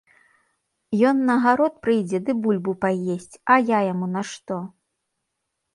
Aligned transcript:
Ён 1.09 1.17
на 1.27 1.35
гарод 1.43 1.73
прыйдзе 1.85 2.23
ды 2.31 2.35
бульбу 2.47 2.73
паесць, 2.87 3.35
а 3.53 3.61
я 3.77 3.87
яму 3.93 4.15
на 4.17 4.21
што? 4.33 4.57